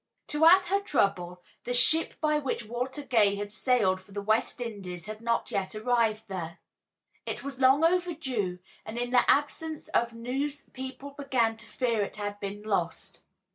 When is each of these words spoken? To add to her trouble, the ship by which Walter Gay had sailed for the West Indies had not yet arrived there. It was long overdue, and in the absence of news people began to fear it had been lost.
To 0.29 0.43
add 0.47 0.63
to 0.63 0.69
her 0.69 0.79
trouble, 0.79 1.43
the 1.63 1.75
ship 1.75 2.15
by 2.19 2.39
which 2.39 2.65
Walter 2.65 3.03
Gay 3.03 3.35
had 3.35 3.51
sailed 3.51 4.01
for 4.01 4.13
the 4.13 4.21
West 4.23 4.59
Indies 4.59 5.05
had 5.05 5.21
not 5.21 5.51
yet 5.51 5.75
arrived 5.75 6.23
there. 6.27 6.57
It 7.27 7.43
was 7.43 7.59
long 7.59 7.83
overdue, 7.83 8.57
and 8.83 8.97
in 8.97 9.11
the 9.11 9.29
absence 9.29 9.89
of 9.89 10.11
news 10.13 10.67
people 10.73 11.11
began 11.11 11.55
to 11.55 11.67
fear 11.67 12.01
it 12.01 12.15
had 12.15 12.39
been 12.39 12.63
lost. 12.63 13.21